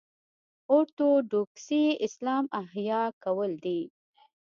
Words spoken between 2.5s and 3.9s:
احیا کول دي.